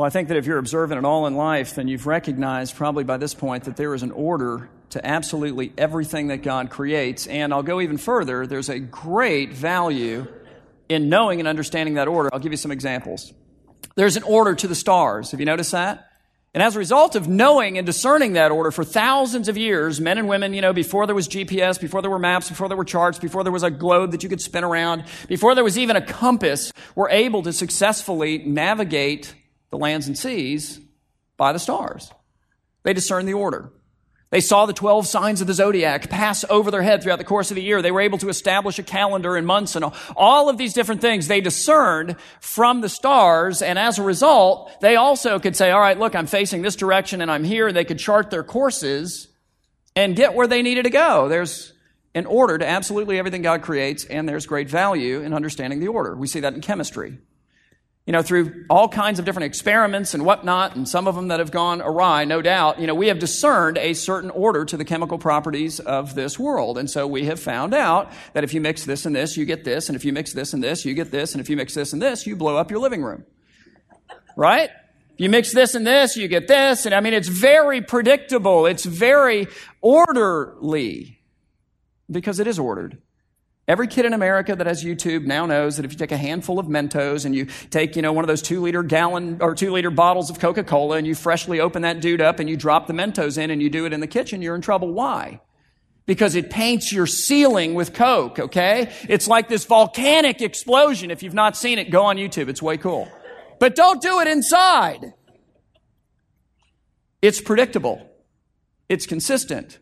[0.00, 3.04] Well, I think that if you're observant at all in life, then you've recognized probably
[3.04, 7.26] by this point that there is an order to absolutely everything that God creates.
[7.26, 8.46] And I'll go even further.
[8.46, 10.26] There's a great value
[10.88, 12.30] in knowing and understanding that order.
[12.32, 13.34] I'll give you some examples.
[13.94, 15.32] There's an order to the stars.
[15.32, 16.06] Have you noticed that?
[16.54, 20.16] And as a result of knowing and discerning that order for thousands of years, men
[20.16, 22.86] and women, you know, before there was GPS, before there were maps, before there were
[22.86, 25.94] charts, before there was a globe that you could spin around, before there was even
[25.94, 29.34] a compass, were able to successfully navigate
[29.70, 30.80] the lands and seas
[31.36, 32.10] by the stars.
[32.82, 33.72] They discerned the order.
[34.30, 37.50] They saw the 12 signs of the zodiac pass over their head throughout the course
[37.50, 37.82] of the year.
[37.82, 39.84] They were able to establish a calendar and months and
[40.16, 43.60] all of these different things they discerned from the stars.
[43.60, 47.20] And as a result, they also could say, all right, look, I'm facing this direction
[47.20, 47.72] and I'm here.
[47.72, 49.26] They could chart their courses
[49.96, 51.28] and get where they needed to go.
[51.28, 51.72] There's
[52.14, 56.14] an order to absolutely everything God creates, and there's great value in understanding the order.
[56.14, 57.18] We see that in chemistry
[58.06, 61.38] you know, through all kinds of different experiments and whatnot, and some of them that
[61.38, 64.84] have gone awry, no doubt, you know, we have discerned a certain order to the
[64.84, 66.78] chemical properties of this world.
[66.78, 69.64] And so we have found out that if you mix this and this, you get
[69.64, 71.74] this, and if you mix this and this, you get this, and if you mix
[71.74, 73.24] this and this, you blow up your living room.
[74.36, 74.70] Right?
[75.16, 78.64] You mix this and this, you get this, and I mean, it's very predictable.
[78.64, 79.46] It's very
[79.82, 81.20] orderly
[82.10, 82.96] because it is ordered.
[83.68, 86.58] Every kid in America that has YouTube now knows that if you take a handful
[86.58, 89.70] of Mentos and you take, you know, one of those two liter gallon or two
[89.70, 92.88] liter bottles of Coca Cola and you freshly open that dude up and you drop
[92.88, 94.92] the Mentos in and you do it in the kitchen, you're in trouble.
[94.92, 95.40] Why?
[96.06, 98.92] Because it paints your ceiling with Coke, okay?
[99.08, 101.12] It's like this volcanic explosion.
[101.12, 102.48] If you've not seen it, go on YouTube.
[102.48, 103.08] It's way cool.
[103.60, 105.12] But don't do it inside.
[107.22, 108.10] It's predictable.
[108.88, 109.78] It's consistent.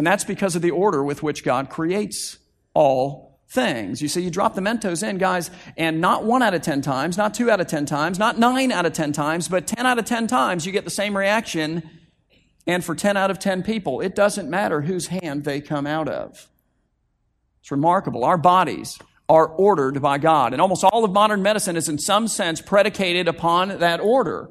[0.00, 2.38] And that's because of the order with which God creates
[2.72, 4.00] all things.
[4.00, 7.18] You see, you drop the Mentos in, guys, and not one out of 10 times,
[7.18, 9.98] not two out of 10 times, not nine out of 10 times, but 10 out
[9.98, 11.82] of 10 times you get the same reaction.
[12.66, 16.08] And for 10 out of 10 people, it doesn't matter whose hand they come out
[16.08, 16.48] of.
[17.60, 18.24] It's remarkable.
[18.24, 18.98] Our bodies
[19.28, 20.54] are ordered by God.
[20.54, 24.48] And almost all of modern medicine is in some sense predicated upon that order.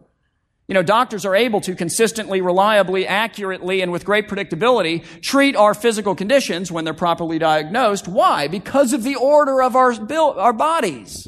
[0.70, 5.74] You know, doctors are able to consistently, reliably, accurately, and with great predictability treat our
[5.74, 8.08] physical conditions when they're properly diagnosed.
[8.08, 8.48] Why?
[8.48, 9.94] Because of the order of our,
[10.38, 11.28] our bodies.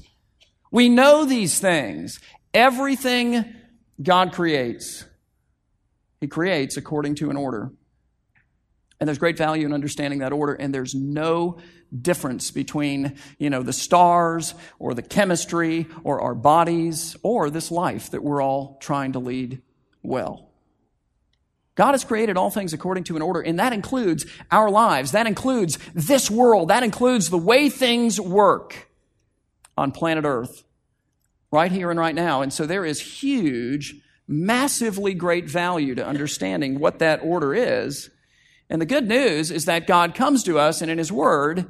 [0.71, 2.19] We know these things.
[2.53, 3.51] Everything
[3.99, 5.05] God creates,
[6.19, 7.71] He creates according to an order.
[9.01, 11.57] And there's great value in understanding that order, and there's no
[12.01, 18.11] difference between, you know, the stars or the chemistry or our bodies or this life
[18.11, 19.63] that we're all trying to lead
[20.03, 20.51] well.
[21.73, 25.13] God has created all things according to an order, and that includes our lives.
[25.13, 26.67] That includes this world.
[26.67, 28.87] That includes the way things work
[29.75, 30.63] on planet Earth,
[31.51, 32.43] right here and right now.
[32.43, 33.95] And so there is huge,
[34.27, 38.11] massively great value to understanding what that order is.
[38.71, 41.67] And the good news is that God comes to us, and in His Word,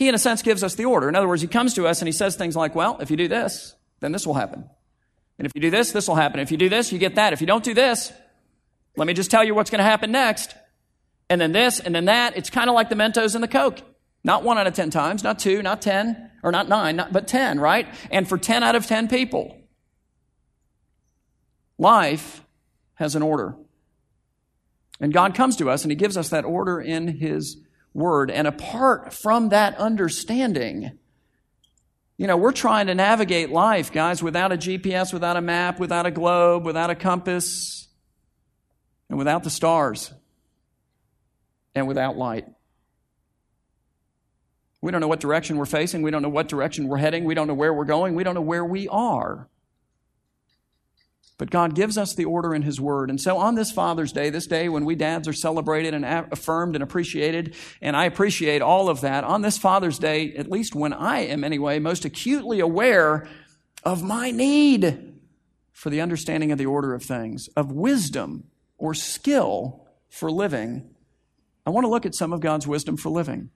[0.00, 1.10] he, in a sense, gives us the order.
[1.10, 3.18] In other words, he comes to us and he says things like, well, if you
[3.18, 4.64] do this, then this will happen.
[5.38, 6.40] And if you do this, this will happen.
[6.40, 7.34] If you do this, you get that.
[7.34, 8.10] If you don't do this,
[8.96, 10.54] let me just tell you what's going to happen next.
[11.28, 12.34] And then this, and then that.
[12.34, 13.80] It's kind of like the Mentos and the Coke.
[14.24, 17.28] Not one out of 10 times, not two, not 10, or not nine, not, but
[17.28, 17.86] 10, right?
[18.10, 19.54] And for 10 out of 10 people,
[21.76, 22.42] life
[22.94, 23.54] has an order.
[25.00, 27.56] And God comes to us and He gives us that order in His
[27.94, 28.30] word.
[28.30, 30.92] And apart from that understanding,
[32.18, 36.04] you know, we're trying to navigate life, guys, without a GPS, without a map, without
[36.04, 37.88] a globe, without a compass,
[39.08, 40.12] and without the stars,
[41.74, 42.46] and without light.
[44.82, 46.02] We don't know what direction we're facing.
[46.02, 47.24] We don't know what direction we're heading.
[47.24, 48.14] We don't know where we're going.
[48.14, 49.48] We don't know where we are.
[51.40, 53.08] But God gives us the order in His Word.
[53.08, 56.76] And so on this Father's Day, this day when we dads are celebrated and affirmed
[56.76, 60.92] and appreciated, and I appreciate all of that, on this Father's Day, at least when
[60.92, 63.26] I am anyway, most acutely aware
[63.84, 65.14] of my need
[65.72, 68.44] for the understanding of the order of things, of wisdom
[68.76, 70.90] or skill for living,
[71.64, 73.48] I want to look at some of God's wisdom for living.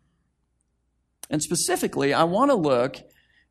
[1.29, 2.97] And specifically, I want to look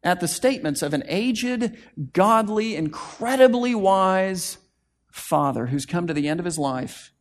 [0.03, 1.77] at the statements of an aged,
[2.11, 4.57] godly, incredibly wise
[5.11, 7.11] father who's come to the end of his life.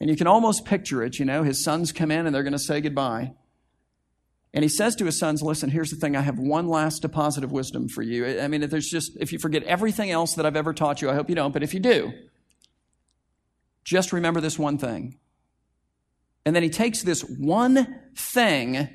[0.00, 2.52] And you can almost picture it, you know, his sons come in and they're going
[2.52, 3.32] to say goodbye.
[4.54, 6.16] And he says to his sons, Listen, here's the thing.
[6.16, 8.40] I have one last deposit of wisdom for you.
[8.40, 11.10] I mean, if there's just, if you forget everything else that I've ever taught you,
[11.10, 12.12] I hope you don't, but if you do,
[13.84, 15.18] just remember this one thing.
[16.46, 18.88] And then he takes this one thing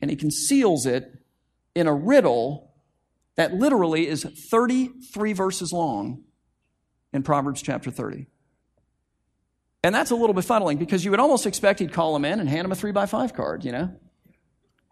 [0.00, 1.23] and he conceals it
[1.74, 2.72] in a riddle
[3.36, 6.22] that literally is 33 verses long
[7.12, 8.26] in Proverbs chapter 30.
[9.82, 12.48] And that's a little befuddling because you would almost expect he'd call him in and
[12.48, 13.94] hand him a three by five card, you know?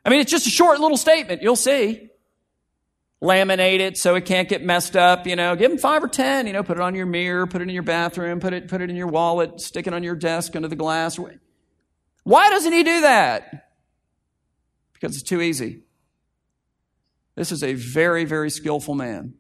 [0.05, 1.43] I mean, it's just a short little statement.
[1.43, 2.11] You'll see.
[3.23, 5.55] Laminate it so it can't get messed up, you know.
[5.55, 7.71] Give him five or ten, you know, put it on your mirror, put it in
[7.71, 10.69] your bathroom, put it, put it in your wallet, stick it on your desk under
[10.69, 11.19] the glass.
[12.25, 13.71] Why doesn't he do that?
[14.93, 15.85] Because it's too easy.
[17.35, 19.35] This is a very, very skillful man.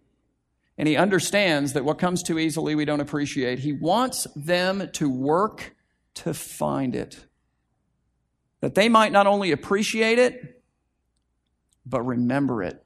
[0.78, 3.58] And he understands that what comes too easily we don't appreciate.
[3.58, 5.76] He wants them to work
[6.14, 7.26] to find it.
[8.60, 10.62] That they might not only appreciate it,
[11.84, 12.82] but remember it.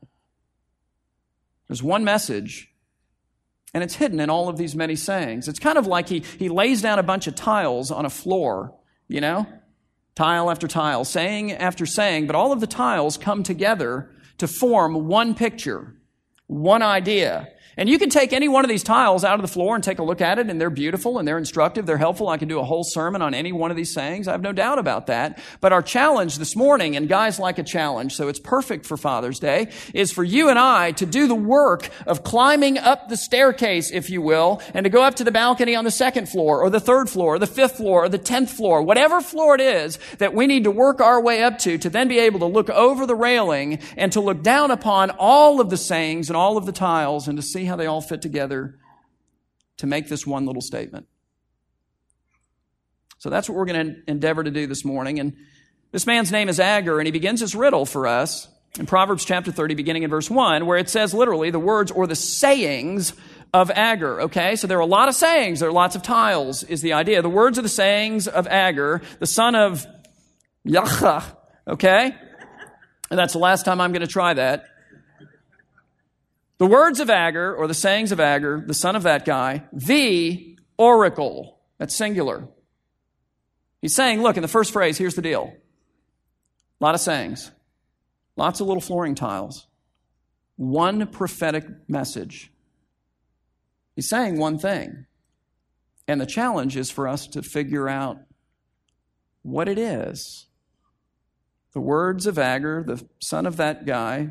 [1.69, 2.73] There's one message,
[3.75, 5.49] and it's hidden in all of these many sayings.
[5.49, 8.75] It's kind of like he, he lays down a bunch of tiles on a floor,
[9.09, 9.47] you know?
[10.15, 15.07] Tile after tile, saying after saying, but all of the tiles come together to form
[15.07, 15.95] one picture,
[16.47, 17.49] one idea.
[17.79, 19.99] And you can take any one of these tiles out of the floor and take
[19.99, 22.29] a look at it, and they're beautiful and they're instructive, they're helpful.
[22.29, 24.29] I can do a whole sermon on any one of these sayings.
[24.29, 25.39] I have no doubt about that.
[25.61, 29.39] But our challenge this morning, and guys like a challenge, so it's perfect for Father's
[29.39, 33.91] Day, is for you and I to do the work of climbing up the staircase,
[33.93, 36.71] if you will, and to go up to the balcony on the second floor, or
[36.71, 39.99] the third floor, or the fifth floor, or the tenth floor, whatever floor it is
[40.17, 42.71] that we need to work our way up to, to then be able to look
[42.71, 46.65] over the railing and to look down upon all of the sayings and all of
[46.65, 48.79] the tiles and to see how they all fit together
[49.79, 51.07] to make this one little statement.
[53.19, 55.19] So that's what we're going to endeavor to do this morning.
[55.19, 55.37] And
[55.93, 58.49] this man's name is Agur, and he begins his riddle for us
[58.79, 62.07] in Proverbs chapter 30, beginning in verse 1, where it says literally the words or
[62.07, 63.15] the sayings
[63.55, 64.23] of Agur.
[64.23, 66.93] Okay, so there are a lot of sayings, there are lots of tiles, is the
[66.93, 67.23] idea.
[67.23, 69.87] The words are the sayings of Agur, the son of
[70.67, 71.25] Yacha.
[71.67, 72.15] Okay?
[73.11, 74.67] And that's the last time I'm going to try that.
[76.59, 80.59] The words of Agur, or the sayings of Agur, the son of that guy, the
[80.79, 81.59] oracle.
[81.79, 82.49] That's singular.
[83.83, 85.53] He's saying, look, in the first phrase, here's the deal.
[86.81, 87.51] A lot of sayings,
[88.37, 89.67] lots of little flooring tiles,
[90.57, 92.51] one prophetic message.
[93.95, 95.07] He's saying one thing.
[96.09, 98.19] And the challenge is for us to figure out
[99.43, 100.47] what it is.
[101.73, 104.31] The words of Agur, the son of that guy,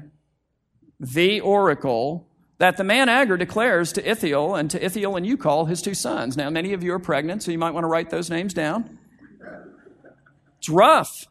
[1.13, 5.81] the oracle that the man Agur declares to Ithiel and to Ithiel and Ucal, his
[5.81, 6.37] two sons.
[6.37, 8.97] Now, many of you are pregnant, so you might want to write those names down.
[10.57, 11.27] It's rough.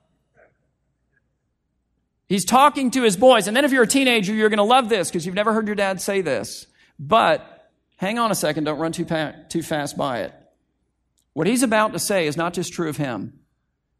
[2.29, 3.49] He's talking to his boys.
[3.49, 5.67] And then if you're a teenager, you're going to love this because you've never heard
[5.67, 6.67] your dad say this.
[6.99, 10.35] But hang on a second, don't run too, pa- too fast by it.
[11.33, 13.41] What he's about to say is not just true of him.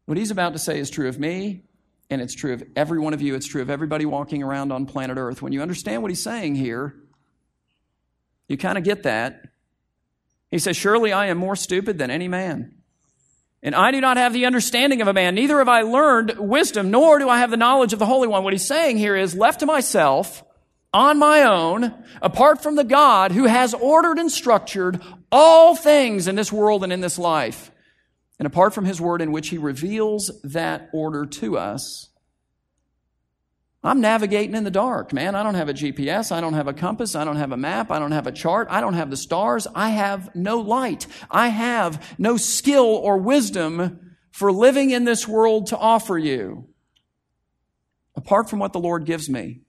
[0.05, 1.63] What he's about to say is true of me,
[2.09, 3.35] and it's true of every one of you.
[3.35, 5.41] It's true of everybody walking around on planet Earth.
[5.41, 6.95] When you understand what he's saying here,
[8.47, 9.41] you kind of get that.
[10.51, 12.75] He says, Surely I am more stupid than any man.
[13.63, 16.91] And I do not have the understanding of a man, neither have I learned wisdom,
[16.91, 18.43] nor do I have the knowledge of the Holy One.
[18.43, 20.43] What he's saying here is, left to myself,
[20.93, 25.01] on my own, apart from the God who has ordered and structured
[25.31, 27.69] all things in this world and in this life.
[28.39, 32.09] And apart from His Word in which He reveals that order to us,
[33.85, 35.35] I'm navigating in the dark, man.
[35.35, 36.31] I don't have a GPS.
[36.31, 37.15] I don't have a compass.
[37.15, 37.91] I don't have a map.
[37.91, 38.67] I don't have a chart.
[38.71, 39.67] I don't have the stars.
[39.75, 41.05] I have no light.
[41.29, 46.67] I have no skill or wisdom for living in this world to offer you
[48.15, 49.61] apart from what the Lord gives me.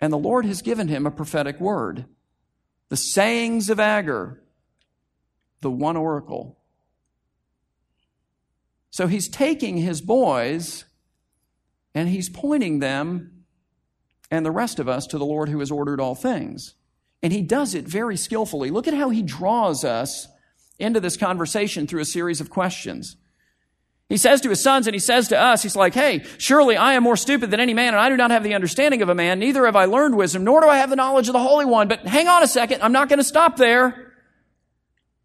[0.00, 2.04] And the Lord has given him a prophetic word.
[2.88, 4.42] The sayings of Agur,
[5.60, 6.58] the one oracle.
[8.92, 10.84] So he's taking his boys
[11.94, 13.44] and he's pointing them
[14.30, 16.74] and the rest of us to the Lord who has ordered all things.
[17.22, 18.70] And he does it very skillfully.
[18.70, 20.28] Look at how he draws us
[20.78, 23.16] into this conversation through a series of questions.
[24.10, 26.92] He says to his sons and he says to us, he's like, hey, surely I
[26.92, 29.14] am more stupid than any man and I do not have the understanding of a
[29.14, 29.38] man.
[29.38, 31.88] Neither have I learned wisdom, nor do I have the knowledge of the Holy One.
[31.88, 32.82] But hang on a second.
[32.82, 34.11] I'm not going to stop there.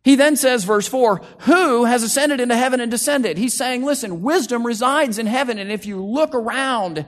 [0.07, 3.37] He then says, verse 4, who has ascended into heaven and descended?
[3.37, 5.57] He's saying, listen, wisdom resides in heaven.
[5.57, 7.05] And if you look around,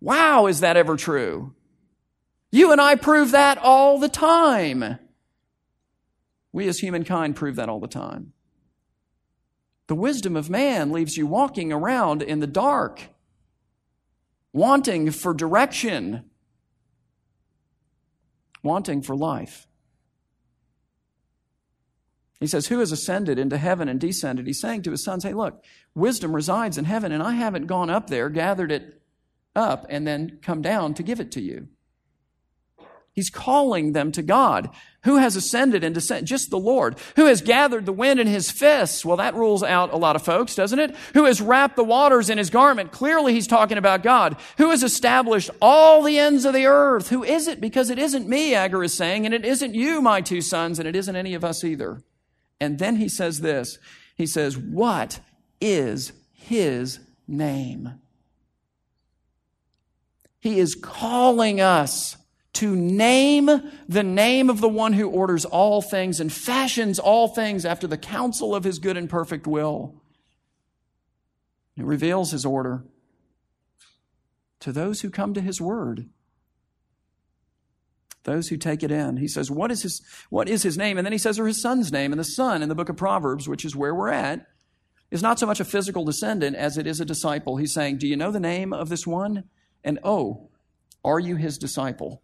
[0.00, 1.56] wow, is that ever true?
[2.52, 5.00] You and I prove that all the time.
[6.52, 8.32] We as humankind prove that all the time.
[9.88, 13.08] The wisdom of man leaves you walking around in the dark,
[14.52, 16.30] wanting for direction,
[18.62, 19.66] wanting for life.
[22.42, 24.46] He says, Who has ascended into heaven and descended?
[24.46, 25.62] He's saying to his sons, Hey, look,
[25.94, 29.00] wisdom resides in heaven, and I haven't gone up there, gathered it
[29.54, 31.68] up, and then come down to give it to you.
[33.14, 34.70] He's calling them to God.
[35.04, 36.26] Who has ascended and descended?
[36.26, 36.96] Just the Lord.
[37.16, 39.04] Who has gathered the wind in his fists?
[39.04, 40.96] Well, that rules out a lot of folks, doesn't it?
[41.12, 42.90] Who has wrapped the waters in his garment?
[42.90, 44.36] Clearly, he's talking about God.
[44.56, 47.10] Who has established all the ends of the earth?
[47.10, 47.60] Who is it?
[47.60, 50.88] Because it isn't me, Agur is saying, and it isn't you, my two sons, and
[50.88, 52.02] it isn't any of us either.
[52.62, 53.78] And then he says this.
[54.14, 55.18] He says, What
[55.60, 57.94] is his name?
[60.38, 62.16] He is calling us
[62.54, 63.50] to name
[63.88, 67.98] the name of the one who orders all things and fashions all things after the
[67.98, 70.00] counsel of his good and perfect will.
[71.74, 72.84] He reveals his order
[74.60, 76.08] to those who come to his word.
[78.24, 79.16] Those who take it in.
[79.16, 80.00] He says, what is his,
[80.30, 80.96] what is his name?
[80.96, 82.12] And then he says, or his son's name.
[82.12, 84.46] And the son in the book of Proverbs, which is where we're at,
[85.10, 87.56] is not so much a physical descendant as it is a disciple.
[87.56, 89.44] He's saying, Do you know the name of this one?
[89.84, 90.48] And oh,
[91.04, 92.22] are you his disciple?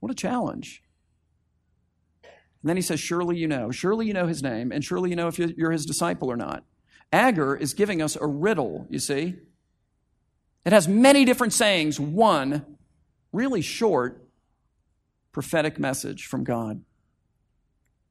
[0.00, 0.82] What a challenge.
[2.24, 3.70] And then he says, Surely you know.
[3.70, 6.64] Surely you know his name, and surely you know if you're his disciple or not.
[7.12, 9.34] Agur is giving us a riddle, you see.
[10.64, 12.64] It has many different sayings, one
[13.34, 14.26] really short
[15.32, 16.82] prophetic message from God.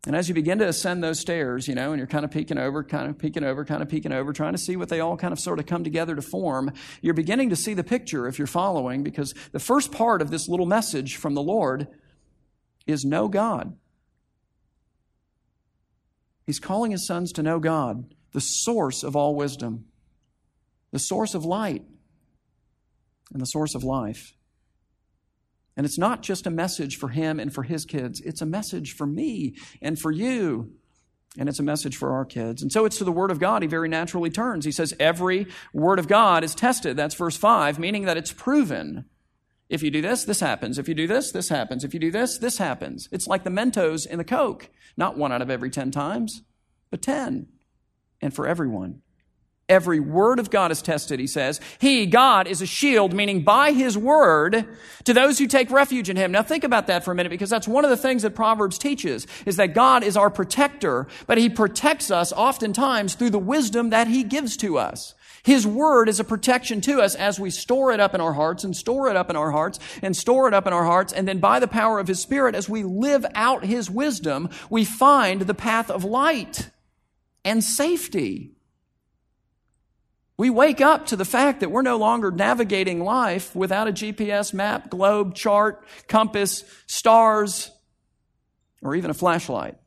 [0.05, 2.57] And as you begin to ascend those stairs, you know, and you're kind of peeking
[2.57, 5.15] over, kind of peeking over, kind of peeking over, trying to see what they all
[5.15, 8.37] kind of sort of come together to form, you're beginning to see the picture if
[8.37, 11.87] you're following, because the first part of this little message from the Lord
[12.85, 13.77] is know God.
[16.45, 19.85] He's calling his sons to know God, the source of all wisdom,
[20.91, 21.83] the source of light,
[23.31, 24.35] and the source of life.
[25.75, 28.93] And it's not just a message for him and for his kids, it's a message
[28.93, 30.73] for me and for you.
[31.37, 32.61] And it's a message for our kids.
[32.61, 34.65] And so it's to the Word of God he very naturally turns.
[34.65, 36.95] He says, Every Word of God is tested.
[36.95, 39.05] That's verse 5, meaning that it's proven.
[39.67, 40.77] If you do this, this happens.
[40.77, 41.83] If you do this, this happens.
[41.83, 43.09] If you do this, this happens.
[43.11, 44.69] It's like the Mentos in the Coke.
[44.95, 46.43] Not one out of every 10 times,
[46.91, 47.47] but 10.
[48.21, 49.01] And for everyone.
[49.69, 51.61] Every word of God is tested, he says.
[51.79, 54.65] He, God, is a shield, meaning by his word
[55.05, 56.33] to those who take refuge in him.
[56.33, 58.77] Now think about that for a minute because that's one of the things that Proverbs
[58.77, 63.91] teaches is that God is our protector, but he protects us oftentimes through the wisdom
[63.91, 65.15] that he gives to us.
[65.43, 68.63] His word is a protection to us as we store it up in our hearts
[68.63, 71.11] and store it up in our hearts and store it up in our hearts.
[71.11, 74.85] And then by the power of his spirit, as we live out his wisdom, we
[74.85, 76.69] find the path of light
[77.43, 78.51] and safety.
[80.35, 84.53] We wake up to the fact that we're no longer navigating life without a GPS
[84.53, 87.71] map, globe, chart, compass, stars,
[88.81, 89.77] or even a flashlight.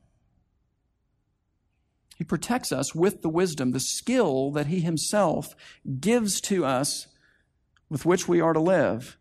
[2.17, 5.55] He protects us with the wisdom, the skill that He Himself
[5.99, 7.07] gives to us
[7.89, 9.17] with which we are to live.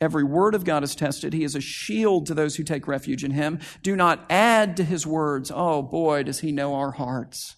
[0.00, 1.32] Every word of God is tested.
[1.32, 3.58] He is a shield to those who take refuge in Him.
[3.82, 5.50] Do not add to His words.
[5.52, 7.56] Oh boy, does He know our hearts.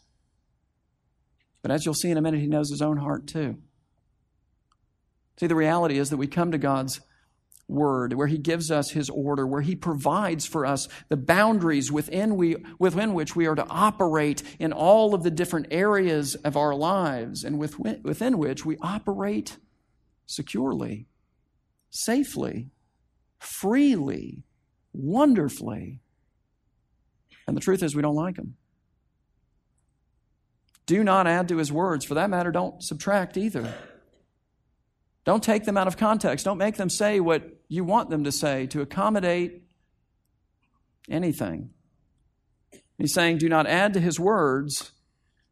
[1.62, 3.58] But as you'll see in a minute, he knows his own heart too.
[5.38, 7.00] See, the reality is that we come to God's
[7.68, 12.36] word, where he gives us his order, where he provides for us the boundaries within,
[12.36, 16.74] we, within which we are to operate in all of the different areas of our
[16.74, 19.58] lives, and with, within which we operate
[20.26, 21.06] securely,
[21.90, 22.70] safely,
[23.38, 24.42] freely,
[24.92, 26.00] wonderfully.
[27.46, 28.56] And the truth is, we don't like him.
[30.88, 32.06] Do not add to his words.
[32.06, 33.74] For that matter, don't subtract either.
[35.26, 36.46] Don't take them out of context.
[36.46, 39.64] Don't make them say what you want them to say to accommodate
[41.10, 41.70] anything.
[42.96, 44.92] He's saying, Do not add to his words,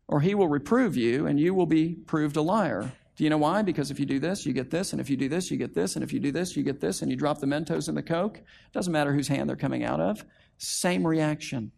[0.09, 2.93] or he will reprove you, and you will be proved a liar.
[3.17, 3.61] Do you know why?
[3.61, 5.75] Because if you do this, you get this, and if you do this, you get
[5.75, 7.95] this, and if you do this, you get this, and you drop the Mentos in
[7.95, 8.41] the Coke,
[8.73, 10.25] doesn't matter whose hand they're coming out of.
[10.57, 11.73] Same reaction.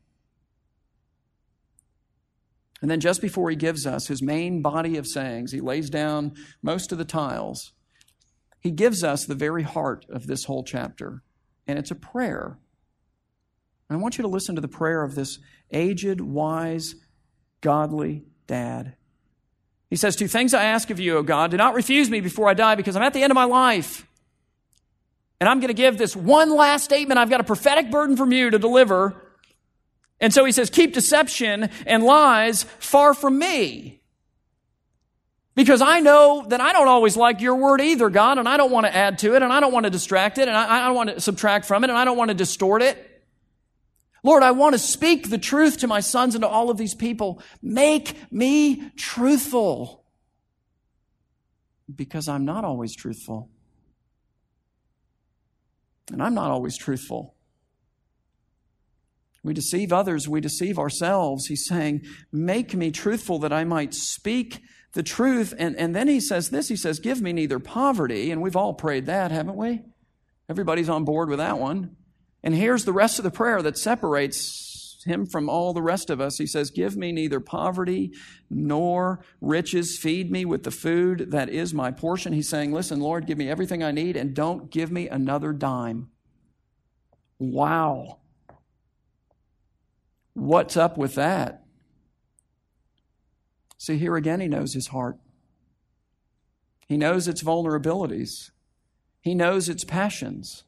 [2.80, 6.34] And then just before he gives us his main body of sayings, he lays down
[6.62, 7.72] most of the tiles.
[8.60, 11.22] He gives us the very heart of this whole chapter,
[11.66, 12.58] and it's a prayer.
[13.88, 15.38] And I want you to listen to the prayer of this
[15.72, 16.94] aged, wise,
[17.60, 18.94] godly dad.
[19.90, 21.50] He says, Two things I ask of you, O God.
[21.50, 24.06] Do not refuse me before I die, because I'm at the end of my life.
[25.40, 27.18] And I'm going to give this one last statement.
[27.18, 29.27] I've got a prophetic burden from you to deliver.
[30.20, 34.00] And so he says, keep deception and lies far from me.
[35.54, 38.70] Because I know that I don't always like your word either, God, and I don't
[38.70, 40.86] want to add to it, and I don't want to distract it, and I, I
[40.86, 43.24] don't want to subtract from it, and I don't want to distort it.
[44.22, 46.94] Lord, I want to speak the truth to my sons and to all of these
[46.94, 47.42] people.
[47.62, 50.04] Make me truthful.
[51.92, 53.48] Because I'm not always truthful.
[56.12, 57.34] And I'm not always truthful.
[59.42, 61.46] We deceive others, we deceive ourselves.
[61.46, 64.60] He's saying, Make me truthful that I might speak
[64.92, 65.54] the truth.
[65.58, 68.30] And, and then he says this He says, Give me neither poverty.
[68.30, 69.82] And we've all prayed that, haven't we?
[70.48, 71.96] Everybody's on board with that one.
[72.42, 76.20] And here's the rest of the prayer that separates him from all the rest of
[76.20, 76.38] us.
[76.38, 78.12] He says, Give me neither poverty
[78.50, 79.98] nor riches.
[79.98, 82.32] Feed me with the food that is my portion.
[82.32, 86.08] He's saying, Listen, Lord, give me everything I need and don't give me another dime.
[87.38, 88.18] Wow.
[90.38, 91.64] What's up with that?
[93.76, 95.18] See, here again, he knows his heart.
[96.86, 98.50] He knows its vulnerabilities.
[99.20, 100.62] He knows its passions.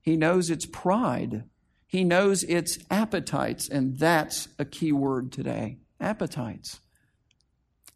[0.00, 1.44] He knows its pride.
[1.86, 3.68] He knows its appetites.
[3.68, 6.80] And that's a key word today appetites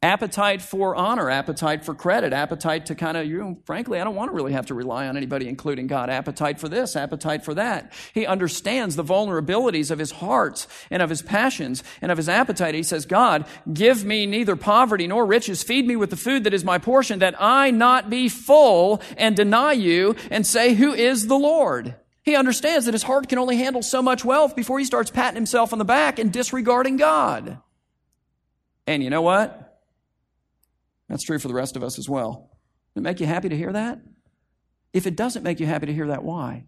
[0.07, 4.15] appetite for honor, appetite for credit, appetite to kind of, you know, frankly, I don't
[4.15, 6.09] want to really have to rely on anybody, including God.
[6.09, 7.93] Appetite for this, appetite for that.
[8.15, 12.75] He understands the vulnerabilities of his heart and of his passions and of his appetite.
[12.75, 15.65] He says, God, give me neither poverty nor riches.
[15.65, 19.35] Feed me with the food that is my portion, that I not be full and
[19.35, 21.97] deny you and say, Who is the Lord?
[22.23, 25.37] He understands that his heart can only handle so much wealth before he starts patting
[25.37, 27.59] himself on the back and disregarding God.
[28.87, 29.66] And you know what?
[31.09, 32.51] That's true for the rest of us as well.
[32.95, 34.01] Does it make you happy to hear that?
[34.93, 36.65] If it doesn't make you happy to hear that, why?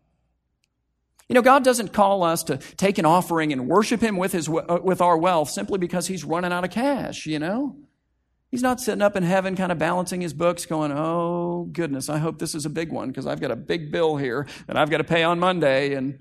[1.29, 4.49] You know, God doesn't call us to take an offering and worship Him with, his,
[4.49, 7.77] uh, with our wealth simply because He's running out of cash, you know?
[8.51, 12.17] He's not sitting up in heaven kind of balancing his books going, oh, goodness, I
[12.17, 14.89] hope this is a big one because I've got a big bill here that I've
[14.89, 15.93] got to pay on Monday.
[15.93, 16.19] And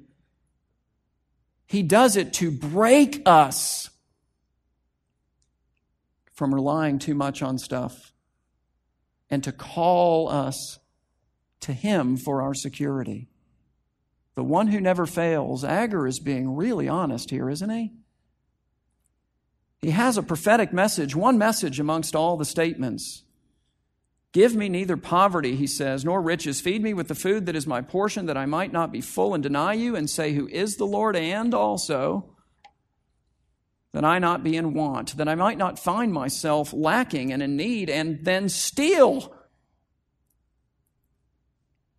[1.68, 3.90] He does it to break us
[6.38, 8.14] from relying too much on stuff
[9.28, 10.78] and to call us
[11.60, 13.28] to Him for our security.
[14.36, 17.92] The one who never fails, Agur is being really honest here, isn't he?
[19.82, 23.24] He has a prophetic message, one message amongst all the statements.
[24.32, 26.62] Give me neither poverty, he says, nor riches.
[26.62, 29.34] Feed me with the food that is my portion, that I might not be full
[29.34, 31.16] and deny you and say, Who is the Lord?
[31.16, 32.37] And also,
[33.94, 37.56] that I not be in want, that I might not find myself lacking and in
[37.56, 39.34] need, and then steal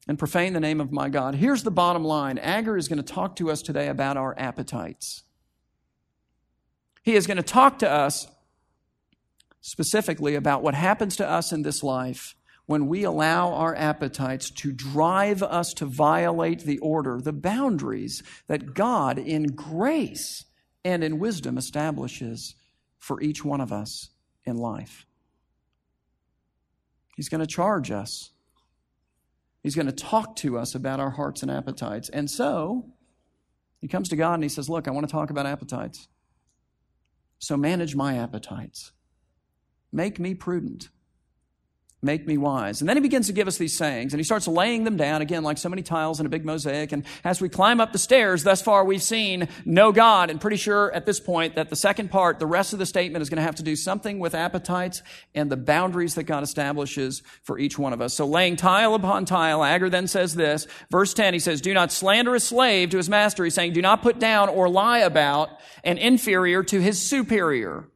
[0.08, 1.34] and profane the name of my God.
[1.34, 5.22] Here's the bottom line Agur is going to talk to us today about our appetites.
[7.02, 8.26] He is going to talk to us
[9.60, 12.34] specifically about what happens to us in this life
[12.66, 18.74] when we allow our appetites to drive us to violate the order, the boundaries that
[18.74, 20.44] God, in grace,
[20.84, 22.54] and in wisdom establishes
[22.98, 24.10] for each one of us
[24.44, 25.06] in life.
[27.16, 28.30] He's going to charge us.
[29.62, 32.08] He's going to talk to us about our hearts and appetites.
[32.08, 32.86] And so,
[33.80, 36.08] he comes to God and he says, Look, I want to talk about appetites.
[37.38, 38.92] So manage my appetites.
[39.92, 40.88] Make me prudent.
[42.00, 42.80] Make me wise.
[42.80, 45.20] And then he begins to give us these sayings, and he starts laying them down
[45.20, 46.92] again, like so many tiles in a big mosaic.
[46.92, 50.58] And as we climb up the stairs, thus far we've seen know God, and pretty
[50.58, 53.38] sure at this point that the second part, the rest of the statement, is going
[53.38, 55.02] to have to do something with appetites
[55.34, 58.14] and the boundaries that God establishes for each one of us.
[58.14, 61.90] So laying tile upon tile, Agur then says this, verse 10, he says, Do not
[61.90, 63.42] slander a slave to his master.
[63.42, 65.50] He's saying, Do not put down or lie about
[65.82, 67.88] an inferior to his superior.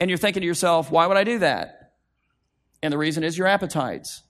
[0.00, 1.79] And you're thinking to yourself, Why would I do that?
[2.82, 4.22] And the reason is your appetites.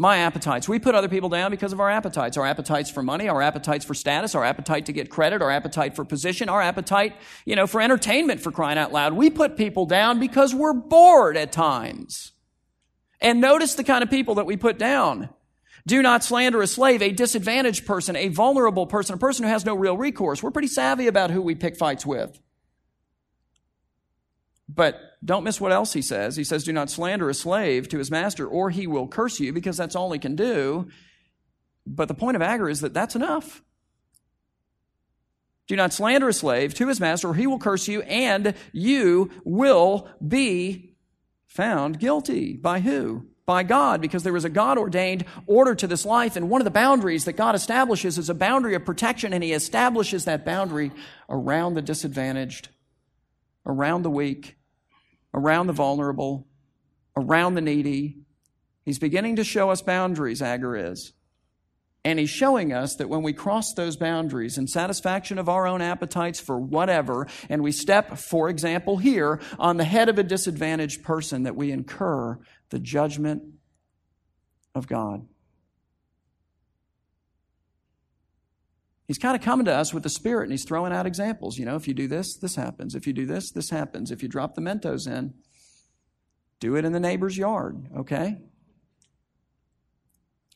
[0.00, 0.68] My appetites.
[0.68, 2.36] We put other people down because of our appetites.
[2.36, 5.96] Our appetites for money, our appetites for status, our appetite to get credit, our appetite
[5.96, 9.14] for position, our appetite, you know, for entertainment for crying out loud.
[9.14, 12.30] We put people down because we're bored at times.
[13.20, 15.30] And notice the kind of people that we put down.
[15.84, 19.64] Do not slander a slave, a disadvantaged person, a vulnerable person, a person who has
[19.64, 20.42] no real recourse.
[20.42, 22.38] We're pretty savvy about who we pick fights with.
[24.68, 26.36] But don't miss what else he says.
[26.36, 29.52] He says, Do not slander a slave to his master, or he will curse you,
[29.52, 30.88] because that's all he can do.
[31.86, 33.62] But the point of Agur is that that's enough.
[35.66, 39.30] Do not slander a slave to his master, or he will curse you, and you
[39.44, 40.94] will be
[41.46, 42.56] found guilty.
[42.56, 43.26] By who?
[43.44, 46.36] By God, because there is a God ordained order to this life.
[46.36, 49.52] And one of the boundaries that God establishes is a boundary of protection, and he
[49.52, 50.92] establishes that boundary
[51.28, 52.68] around the disadvantaged,
[53.66, 54.57] around the weak,
[55.34, 56.46] around the vulnerable,
[57.16, 58.18] around the needy.
[58.84, 61.12] He's beginning to show us boundaries, Agur is.
[62.04, 65.82] And he's showing us that when we cross those boundaries in satisfaction of our own
[65.82, 71.02] appetites for whatever, and we step, for example, here on the head of a disadvantaged
[71.02, 72.38] person, that we incur
[72.70, 73.42] the judgment
[74.74, 75.26] of God.
[79.08, 81.56] He's kind of coming to us with the Spirit and he's throwing out examples.
[81.56, 82.94] You know, if you do this, this happens.
[82.94, 84.10] If you do this, this happens.
[84.10, 85.32] If you drop the Mentos in,
[86.60, 88.36] do it in the neighbor's yard, okay?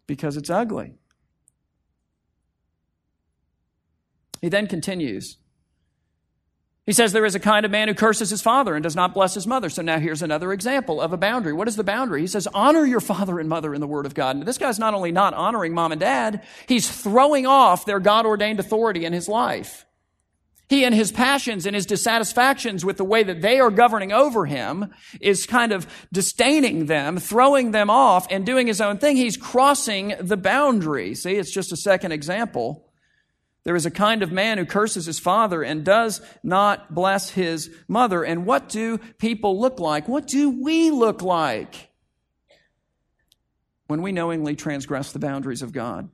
[0.06, 0.92] Because it's ugly.
[4.42, 5.38] He then continues.
[6.84, 9.14] He says there is a kind of man who curses his father and does not
[9.14, 9.70] bless his mother.
[9.70, 11.52] So now here's another example of a boundary.
[11.52, 12.22] What is the boundary?
[12.22, 14.44] He says, honor your father and mother in the word of God.
[14.44, 18.58] This guy's not only not honoring mom and dad, he's throwing off their God ordained
[18.58, 19.86] authority in his life.
[20.68, 24.46] He and his passions and his dissatisfactions with the way that they are governing over
[24.46, 29.16] him is kind of disdaining them, throwing them off and doing his own thing.
[29.16, 31.14] He's crossing the boundary.
[31.14, 32.88] See, it's just a second example
[33.64, 37.70] there is a kind of man who curses his father and does not bless his
[37.86, 38.24] mother.
[38.24, 40.08] And what do people look like?
[40.08, 41.90] What do we look like
[43.86, 46.10] when we knowingly transgress the boundaries of God?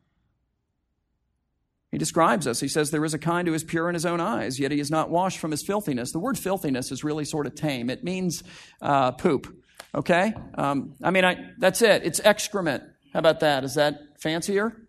[1.90, 2.60] He describes us.
[2.60, 4.78] He says, There is a kind who is pure in his own eyes, yet he
[4.78, 6.12] is not washed from his filthiness.
[6.12, 7.88] The word filthiness is really sort of tame.
[7.88, 8.42] It means
[8.82, 10.34] uh, poop, okay?
[10.54, 12.04] Um, I mean, I, that's it.
[12.04, 12.82] It's excrement.
[13.14, 13.64] How about that?
[13.64, 14.87] Is that fancier?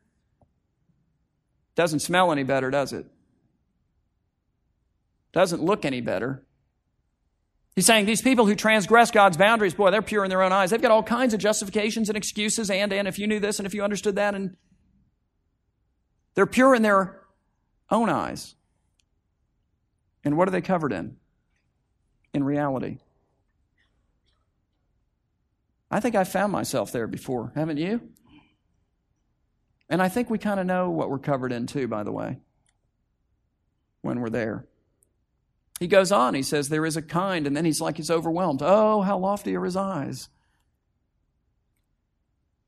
[1.79, 3.05] Doesn't smell any better, does it?
[5.31, 6.43] Doesn't look any better.
[7.73, 10.71] He's saying these people who transgress God's boundaries, boy, they're pure in their own eyes.
[10.71, 13.65] They've got all kinds of justifications and excuses, and, and if you knew this and
[13.65, 14.57] if you understood that, and
[16.35, 17.21] they're pure in their
[17.89, 18.55] own eyes.
[20.25, 21.15] And what are they covered in?
[22.33, 22.97] In reality.
[25.89, 28.01] I think I found myself there before, haven't you?
[29.89, 32.37] And I think we kind of know what we're covered in too, by the way,
[34.01, 34.65] when we're there.
[35.79, 38.61] He goes on, he says, There is a kind, and then he's like he's overwhelmed.
[38.61, 40.29] Oh, how lofty are his eyes.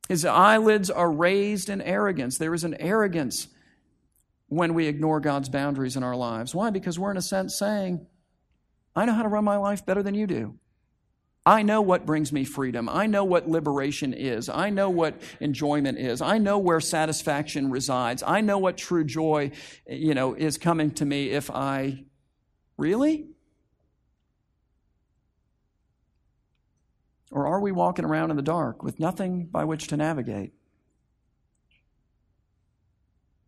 [0.07, 2.37] His eyelids are raised in arrogance.
[2.37, 3.47] There is an arrogance
[4.47, 6.53] when we ignore God's boundaries in our lives.
[6.53, 6.69] Why?
[6.69, 8.05] Because we're, in a sense, saying,
[8.95, 10.59] I know how to run my life better than you do.
[11.45, 12.87] I know what brings me freedom.
[12.87, 14.47] I know what liberation is.
[14.47, 16.21] I know what enjoyment is.
[16.21, 18.21] I know where satisfaction resides.
[18.25, 19.51] I know what true joy,
[19.87, 22.05] you know, is coming to me if I
[22.77, 23.27] really?
[27.31, 30.53] Or are we walking around in the dark with nothing by which to navigate?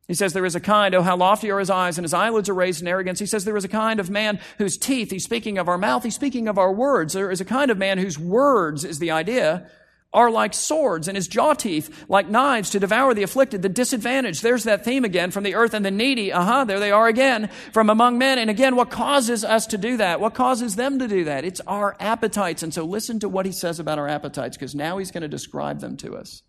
[0.08, 2.50] He says, There is a kind, oh, how lofty are his eyes, and his eyelids
[2.50, 3.20] are raised in arrogance.
[3.20, 6.04] He says, There is a kind of man whose teeth, he's speaking of our mouth,
[6.04, 7.14] he's speaking of our words.
[7.14, 9.70] There is a kind of man whose words, is the idea,
[10.14, 14.44] are like swords, and his jaw teeth like knives to devour the afflicted, the disadvantaged.
[14.44, 16.32] There's that theme again from the earth and the needy.
[16.32, 18.38] Uh huh, there they are again from among men.
[18.38, 20.20] And again, what causes us to do that?
[20.20, 21.46] What causes them to do that?
[21.46, 22.62] It's our appetites.
[22.62, 25.28] And so listen to what he says about our appetites, because now he's going to
[25.28, 26.44] describe them to us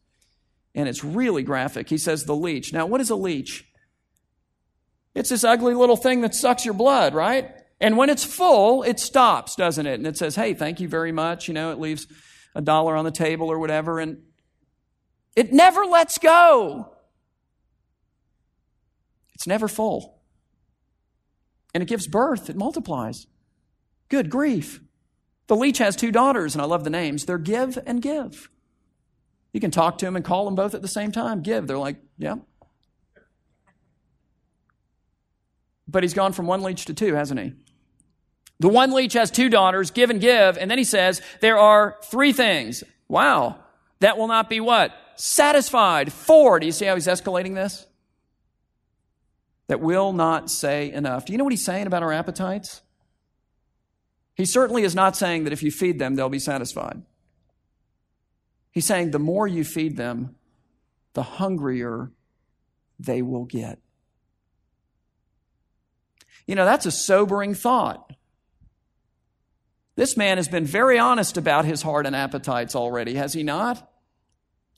[0.75, 1.89] and it's really graphic.
[1.89, 2.73] He says the leech.
[2.73, 3.65] Now, what is a leech?
[5.15, 7.51] It's this ugly little thing that sucks your blood, right?
[7.81, 9.95] And when it's full, it stops, doesn't it?
[9.95, 11.49] And it says, hey, thank you very much.
[11.49, 12.07] You know, it leaves
[12.55, 14.23] a dollar on the table or whatever, and
[15.37, 16.93] it never lets go.
[19.35, 20.23] It's never full.
[21.75, 23.27] And it gives birth, it multiplies.
[24.09, 24.81] Good grief.
[25.49, 27.27] The leech has two daughters, and I love the names.
[27.27, 28.49] They're Give and Give.
[29.55, 31.41] You can talk to them and call them both at the same time.
[31.41, 31.67] Give.
[31.67, 32.35] They're like, yeah.
[35.87, 37.53] But he's gone from one leech to two, hasn't he?
[38.59, 41.97] The one leech has two daughters, give and give, and then he says, there are
[42.03, 42.83] three things.
[43.07, 43.61] Wow.
[44.01, 44.93] That will not be what?
[45.15, 46.13] Satisfied.
[46.13, 46.59] Four.
[46.59, 47.87] Do you see how he's escalating this?
[49.69, 51.27] That will not say enough.
[51.27, 52.83] Do you know what he's saying about our appetites?
[54.35, 57.03] He certainly is not saying that if you feed them, they'll be satisfied.
[58.75, 60.35] He's saying the more you feed them,
[61.13, 62.11] the hungrier
[62.99, 63.79] they will get.
[66.45, 68.13] You know, that's a sobering thought.
[69.95, 73.89] This man has been very honest about his heart and appetites already, has he not?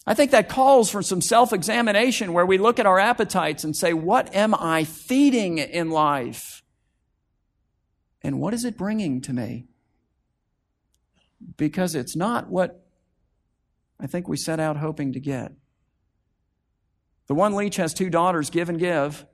[0.06, 3.74] I think that calls for some self examination where we look at our appetites and
[3.74, 6.62] say, What am I feeding in life?
[8.22, 9.64] And what is it bringing to me?
[11.56, 12.85] Because it's not what
[13.98, 15.52] I think we set out hoping to get.
[17.26, 19.26] The one leech has two daughters, give and give.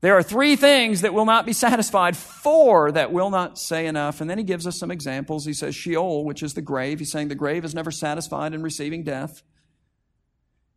[0.00, 4.20] There are three things that will not be satisfied, four that will not say enough.
[4.20, 5.44] And then he gives us some examples.
[5.44, 6.98] He says Sheol, which is the grave.
[6.98, 9.42] He's saying the grave is never satisfied in receiving death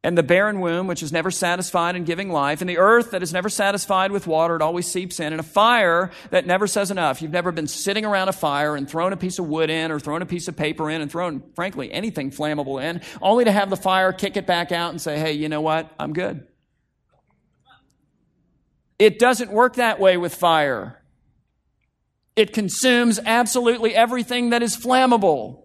[0.02, 3.22] and the barren womb, which is never satisfied in giving life, and the earth that
[3.22, 6.90] is never satisfied with water, it always seeps in, and a fire that never says
[6.90, 7.22] enough.
[7.22, 10.00] You've never been sitting around a fire and thrown a piece of wood in, or
[10.00, 13.70] thrown a piece of paper in, and thrown, frankly, anything flammable in, only to have
[13.70, 15.92] the fire kick it back out and say, hey, you know what?
[16.00, 16.48] I'm good.
[18.98, 21.02] It doesn't work that way with fire.
[22.38, 25.64] It consumes absolutely everything that is flammable.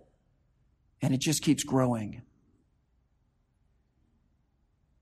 [1.01, 2.23] And it just keeps growing.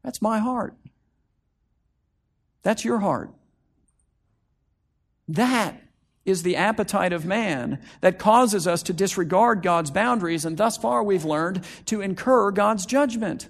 [0.03, 0.75] That's my heart.
[2.63, 3.31] That's your heart.
[5.29, 5.81] That
[6.25, 11.03] is the appetite of man that causes us to disregard God's boundaries, and thus far
[11.03, 13.49] we've learned to incur God's judgment.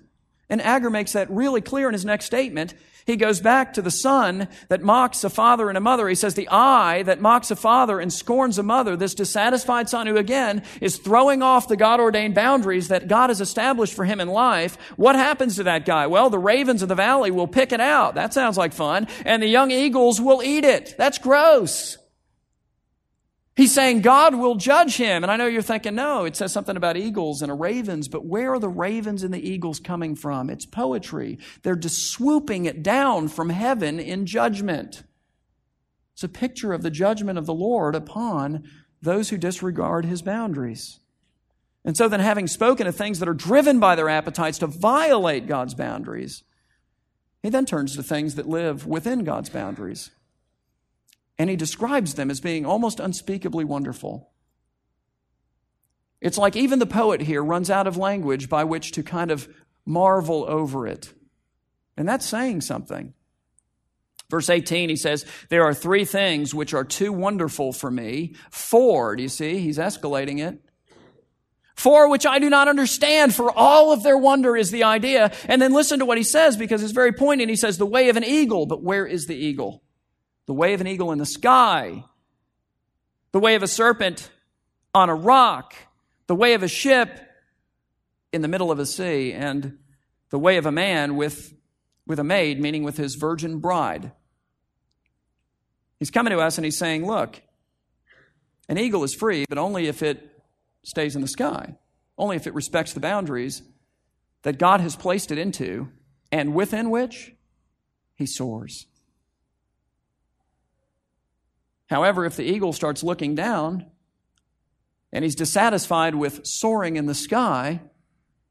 [0.49, 2.75] And Agur makes that really clear in his next statement.
[3.05, 6.09] He goes back to the son that mocks a father and a mother.
[6.09, 10.07] He says, The eye that mocks a father and scorns a mother, this dissatisfied son
[10.07, 14.21] who again is throwing off the God ordained boundaries that God has established for him
[14.21, 14.77] in life.
[14.97, 16.07] What happens to that guy?
[16.07, 18.15] Well, the ravens of the valley will pick it out.
[18.15, 19.09] That sounds like fun.
[19.25, 20.95] And the young eagles will eat it.
[20.97, 21.99] That's gross.
[23.55, 25.23] He's saying God will judge him.
[25.23, 28.55] And I know you're thinking, no, it says something about eagles and ravens, but where
[28.55, 30.49] are the ravens and the eagles coming from?
[30.49, 31.39] It's poetry.
[31.63, 35.03] They're just swooping it down from heaven in judgment.
[36.15, 38.65] It's a picture of the judgment of the Lord upon
[39.03, 41.01] those who disregard his boundaries.
[41.85, 45.49] And so then, having spoken of things that are driven by their appetites to violate
[45.49, 46.45] God's boundaries,
[47.43, 50.11] he then turns to things that live within God's boundaries
[51.43, 54.31] and he describes them as being almost unspeakably wonderful.
[56.21, 59.49] It's like even the poet here runs out of language by which to kind of
[59.85, 61.13] marvel over it.
[61.97, 63.15] And that's saying something.
[64.31, 68.37] Verse 18, he says, There are three things which are too wonderful for me.
[68.53, 69.59] Four, do you see?
[69.59, 70.61] He's escalating it.
[71.75, 75.33] Four which I do not understand, for all of their wonder is the idea.
[75.49, 77.51] And then listen to what he says because it's very poignant.
[77.51, 79.83] He says, The way of an eagle, but where is the eagle?
[80.47, 82.05] The way of an eagle in the sky,
[83.33, 84.31] the way of a serpent
[84.95, 85.75] on a rock,
[86.27, 87.21] the way of a ship
[88.33, 89.79] in the middle of a sea, and
[90.31, 91.55] the way of a man with,
[92.07, 94.13] with a maid, meaning with his virgin bride.
[95.99, 97.41] He's coming to us and he's saying, Look,
[98.69, 100.43] an eagle is free, but only if it
[100.83, 101.77] stays in the sky,
[102.19, 103.63] only if it respects the boundaries
[104.43, 105.89] that God has placed it into,
[106.31, 107.35] and within which
[108.15, 108.87] he soars.
[111.93, 113.85] However, if the eagle starts looking down
[115.13, 117.83] and he's dissatisfied with soaring in the sky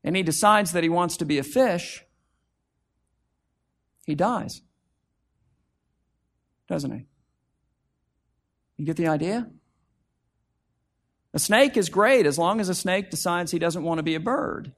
[0.04, 2.06] and he decides that he wants to be a fish,
[4.06, 4.62] he dies.
[6.68, 7.06] Doesn't he?
[8.78, 9.50] You get the idea?
[11.34, 14.14] A snake is great as long as a snake decides he doesn't want to be
[14.14, 14.72] a bird.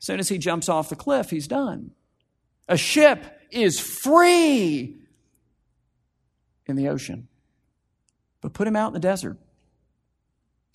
[0.00, 1.90] As soon as he jumps off the cliff, he's done.
[2.68, 4.96] A ship is free
[6.66, 7.26] in the ocean.
[8.40, 9.36] But put him out in the desert.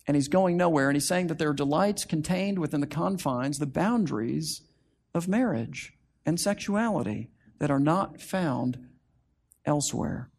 [0.06, 0.89] And he's going nowhere.
[0.89, 4.62] And he's saying that there are delights contained within the confines, the boundaries
[5.13, 5.93] of marriage
[6.26, 8.89] and sexuality that are not found
[9.65, 10.30] elsewhere.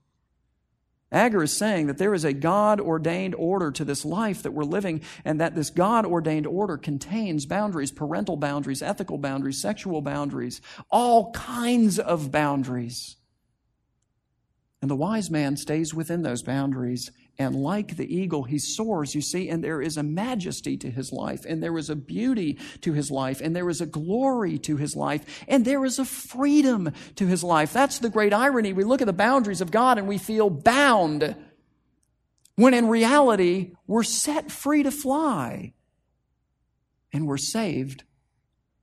[1.15, 4.65] Agur is saying that there is a God ordained order to this life that we're
[4.65, 10.61] living, and that this God ordained order contains boundaries parental boundaries, ethical boundaries, sexual boundaries,
[10.91, 13.17] all kinds of boundaries.
[14.85, 17.11] And the wise man stays within those boundaries.
[17.39, 21.11] And like the eagle, he soars, you see, and there is a majesty to his
[21.11, 24.77] life, and there is a beauty to his life, and there is a glory to
[24.77, 27.73] his life, and there is a freedom to his life.
[27.73, 28.75] That's the great irony.
[28.75, 31.35] We look at the boundaries of God and we feel bound,
[32.57, 35.73] when in reality, we're set free to fly,
[37.11, 38.05] and we're saved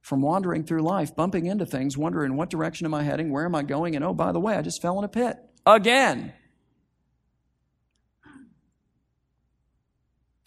[0.02, 3.54] from wandering through life, bumping into things, wondering what direction am I heading, where am
[3.54, 6.34] I going, and oh, by the way, I just fell in a pit again.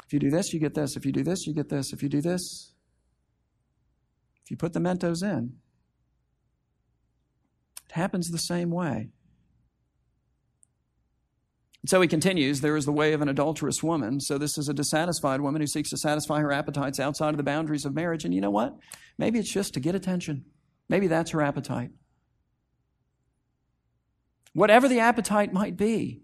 [0.07, 0.97] If you do this, you get this.
[0.97, 1.93] If you do this, you get this.
[1.93, 2.73] If you do this,
[4.45, 5.55] if you put the Mentos in,
[7.89, 9.09] it happens the same way.
[11.87, 14.21] So he continues there is the way of an adulterous woman.
[14.21, 17.43] So this is a dissatisfied woman who seeks to satisfy her appetites outside of the
[17.43, 18.25] boundaries of marriage.
[18.25, 18.75] And you know what?
[19.19, 20.47] Maybe it's just to get attention.
[20.89, 21.91] Maybe that's her appetite
[24.55, 26.23] whatever the appetite might be.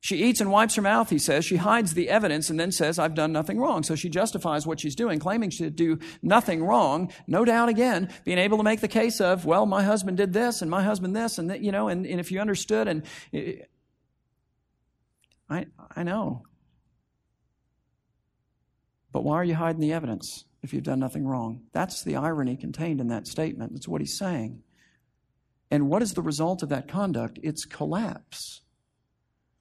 [0.00, 1.44] She eats and wipes her mouth, he says.
[1.44, 3.82] She hides the evidence and then says, I've done nothing wrong.
[3.82, 7.12] So she justifies what she's doing, claiming to do nothing wrong.
[7.26, 10.62] No doubt, again, being able to make the case of, well, my husband did this
[10.62, 13.68] and my husband this, and, that, you know, and, and if you understood, and it,
[15.50, 16.44] I, I know.
[19.10, 21.62] But why are you hiding the evidence if you've done nothing wrong?
[21.72, 23.72] That's the irony contained in that statement.
[23.72, 24.62] That's what he's saying.
[25.70, 27.38] And what is the result of that conduct?
[27.42, 28.62] It's collapse.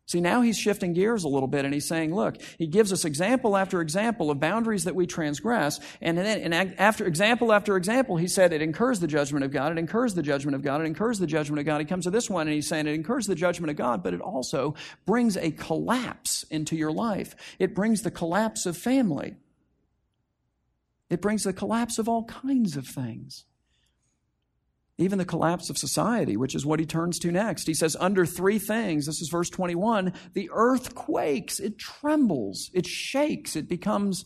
[0.07, 3.03] See, now he's shifting gears a little bit and he's saying, look, he gives us
[3.03, 5.81] example after example of boundaries that we transgress.
[5.99, 9.73] And then and after example after example, he said it incurs the judgment of God,
[9.73, 11.81] it incurs the judgment of God, it incurs the judgment of God.
[11.81, 14.13] He comes to this one and he's saying it incurs the judgment of God, but
[14.13, 17.35] it also brings a collapse into your life.
[17.59, 19.35] It brings the collapse of family.
[21.09, 23.43] It brings the collapse of all kinds of things
[24.97, 27.67] even the collapse of society, which is what he turns to next.
[27.67, 32.87] He says, under three things, this is verse 21, the earth quakes, it trembles, it
[32.87, 34.25] shakes, it becomes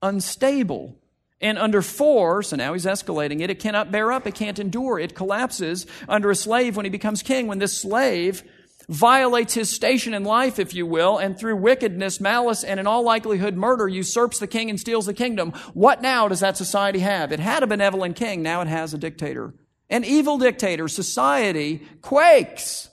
[0.00, 0.98] unstable.
[1.40, 5.00] And under four, so now he's escalating it, it cannot bear up, it can't endure,
[5.00, 7.48] it collapses under a slave when he becomes king.
[7.48, 8.44] When this slave
[8.88, 13.02] violates his station in life, if you will, and through wickedness, malice, and in all
[13.02, 17.32] likelihood murder usurps the king and steals the kingdom, what now does that society have?
[17.32, 19.52] It had a benevolent king, now it has a dictator
[19.92, 22.88] an evil dictator, society quakes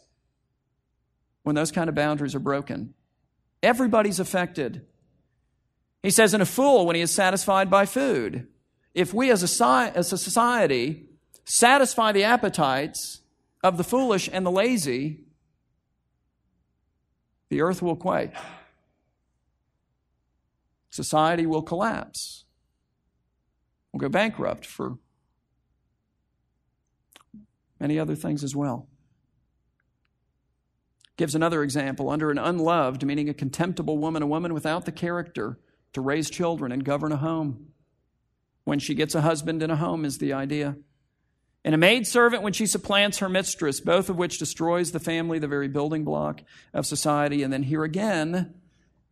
[1.43, 2.93] when those kind of boundaries are broken.
[3.63, 4.85] Everybody's affected.
[6.03, 8.47] He says, in a fool when he is satisfied by food.
[8.93, 11.05] If we as a, as a society
[11.45, 13.21] satisfy the appetites
[13.63, 15.21] of the foolish and the lazy,
[17.49, 18.33] the earth will quake.
[20.89, 22.43] Society will collapse.
[23.93, 24.97] We'll go bankrupt for
[27.79, 28.87] many other things as well.
[31.17, 35.59] Gives another example under an unloved, meaning a contemptible woman, a woman without the character
[35.93, 37.67] to raise children and govern a home.
[38.63, 40.77] When she gets a husband in a home, is the idea.
[41.65, 45.47] And a maidservant when she supplants her mistress, both of which destroys the family, the
[45.47, 46.41] very building block
[46.73, 47.43] of society.
[47.43, 48.53] And then here again,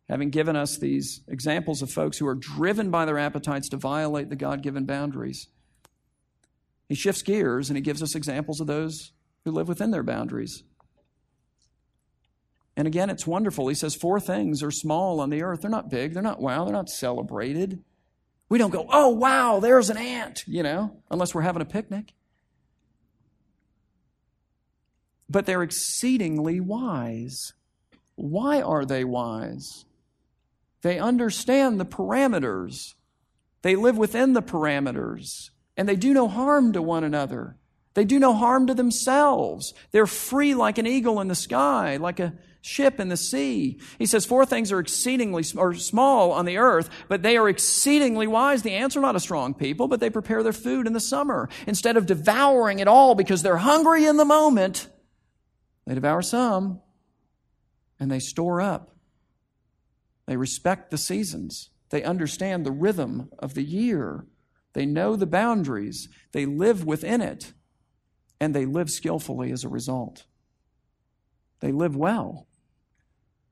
[0.08, 4.30] having given us these examples of folks who are driven by their appetites to violate
[4.30, 5.48] the God given boundaries,
[6.88, 9.12] he shifts gears and he gives us examples of those
[9.44, 10.62] who live within their boundaries.
[12.76, 13.68] And again, it's wonderful.
[13.68, 15.62] He says four things are small on the earth.
[15.62, 17.82] They're not big, they're not wow, they're not celebrated.
[18.48, 22.14] We don't go, oh, wow, there's an ant, you know, unless we're having a picnic.
[25.28, 27.52] But they're exceedingly wise.
[28.14, 29.84] Why are they wise?
[30.80, 32.94] They understand the parameters,
[33.62, 37.56] they live within the parameters and they do no harm to one another.
[37.94, 39.72] They do no harm to themselves.
[39.92, 43.80] They're free like an eagle in the sky, like a ship in the sea.
[43.98, 48.26] He says four things are exceedingly or small on the earth, but they are exceedingly
[48.26, 48.62] wise.
[48.62, 51.48] The ants are not a strong people, but they prepare their food in the summer.
[51.66, 54.88] Instead of devouring it all because they're hungry in the moment,
[55.86, 56.80] they devour some
[58.00, 58.96] and they store up.
[60.26, 61.70] They respect the seasons.
[61.90, 64.26] They understand the rhythm of the year.
[64.74, 67.52] They know the boundaries, they live within it,
[68.40, 70.24] and they live skillfully as a result.
[71.60, 72.46] They live well.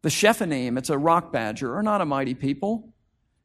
[0.03, 2.93] The Shephanim, it's a rock badger, are not a mighty people.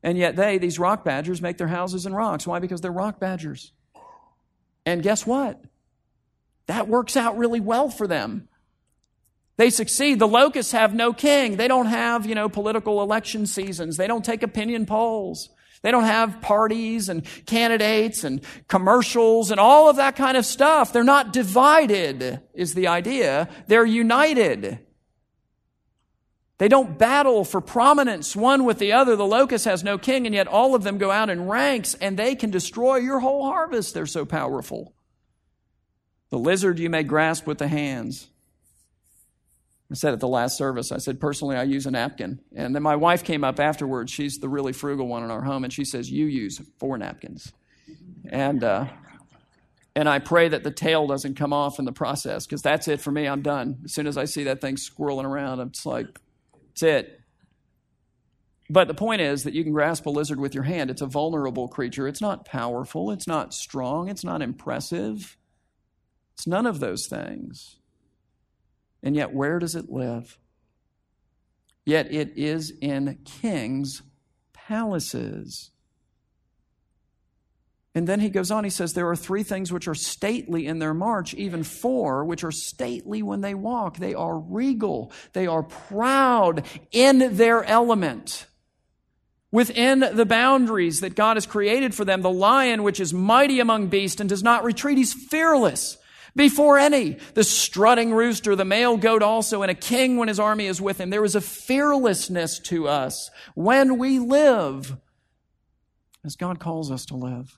[0.03, 2.45] And yet they, these rock badgers, make their houses in rocks.
[2.45, 2.59] Why?
[2.59, 3.71] Because they're rock badgers.
[4.85, 5.59] And guess what?
[6.67, 8.47] That works out really well for them.
[9.57, 10.19] They succeed.
[10.19, 11.57] The locusts have no king.
[11.57, 13.97] They don't have, you know, political election seasons.
[13.97, 15.49] They don't take opinion polls.
[15.81, 20.93] They don't have parties and candidates and commercials and all of that kind of stuff.
[20.93, 23.49] They're not divided, is the idea.
[23.67, 24.79] They're united.
[26.59, 29.15] They don't battle for prominence one with the other.
[29.15, 32.15] The locust has no king, and yet all of them go out in ranks and
[32.15, 33.95] they can destroy your whole harvest.
[33.95, 34.93] They're so powerful.
[36.29, 38.27] The lizard you may grasp with the hands.
[39.91, 42.39] I said at the last service, I said, personally, I use a napkin.
[42.55, 44.09] And then my wife came up afterwards.
[44.09, 47.51] She's the really frugal one in our home, and she says, You use four napkins.
[48.29, 48.87] And, uh,
[49.93, 53.01] and I pray that the tail doesn't come off in the process because that's it
[53.01, 53.27] for me.
[53.27, 53.81] I'm done.
[53.83, 56.07] As soon as I see that thing squirreling around, it's like,
[56.71, 57.19] it's it.
[58.69, 60.89] But the point is that you can grasp a lizard with your hand.
[60.89, 62.07] It's a vulnerable creature.
[62.07, 63.11] It's not powerful.
[63.11, 64.07] It's not strong.
[64.07, 65.35] It's not impressive.
[66.33, 67.80] It's none of those things.
[69.03, 70.37] And yet, where does it live?
[71.85, 74.03] Yet it is in kings'
[74.53, 75.71] palaces.
[77.93, 80.79] And then he goes on, he says, There are three things which are stately in
[80.79, 83.97] their march, even four which are stately when they walk.
[83.97, 88.45] They are regal, they are proud in their element.
[89.51, 93.87] Within the boundaries that God has created for them, the lion, which is mighty among
[93.87, 95.97] beasts and does not retreat, he's fearless
[96.35, 97.17] before any.
[97.33, 100.99] The strutting rooster, the male goat also, and a king when his army is with
[100.99, 101.09] him.
[101.09, 104.97] There is a fearlessness to us when we live
[106.23, 107.57] as God calls us to live.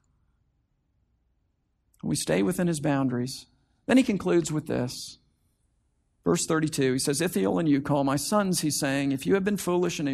[2.01, 3.45] We stay within his boundaries.
[3.85, 5.19] Then he concludes with this
[6.23, 9.57] Verse 32, he says, Ithiel and Ucal, my sons, he's saying, if you have been
[9.57, 10.07] foolish in,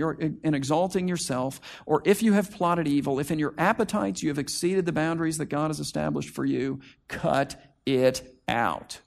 [0.44, 4.40] in exalting yourself, or if you have plotted evil, if in your appetites you have
[4.40, 9.00] exceeded the boundaries that God has established for you, cut it out.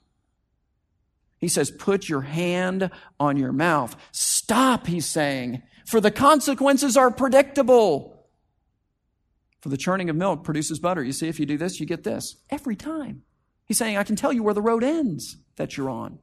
[1.37, 2.89] He says, put your hand
[3.19, 3.95] on your mouth.
[4.11, 8.25] Stop, he's saying, for the consequences are predictable.
[9.61, 11.03] For the churning of milk produces butter.
[11.03, 13.23] You see, if you do this, you get this every time.
[13.65, 16.19] He's saying, I can tell you where the road ends that you're on.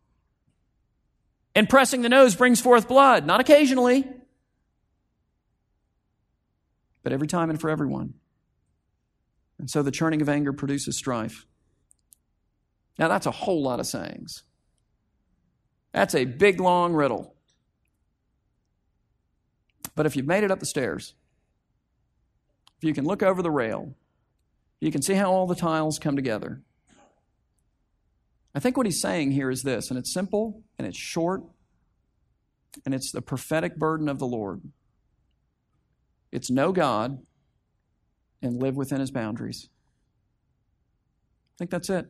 [1.55, 4.07] And pressing the nose brings forth blood, not occasionally,
[7.03, 8.15] but every time and for everyone.
[9.59, 11.47] And so the churning of anger produces strife.
[13.01, 14.43] Now, that's a whole lot of sayings.
[15.93, 17.35] That's a big, long riddle.
[19.97, 21.15] But if you've made it up the stairs,
[22.77, 23.95] if you can look over the rail,
[24.81, 26.61] you can see how all the tiles come together.
[28.55, 31.43] I think what he's saying here is this, and it's simple and it's short,
[32.85, 34.61] and it's the prophetic burden of the Lord.
[36.31, 37.19] It's know God
[38.43, 39.71] and live within his boundaries.
[41.55, 42.07] I think that's it.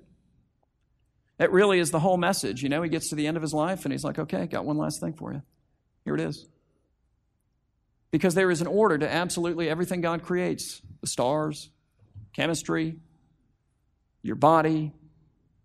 [1.40, 2.62] That really is the whole message.
[2.62, 4.66] You know, he gets to the end of his life and he's like, okay, got
[4.66, 5.40] one last thing for you.
[6.04, 6.46] Here it is.
[8.10, 11.70] Because there is an order to absolutely everything God creates the stars,
[12.34, 12.96] chemistry,
[14.20, 14.92] your body,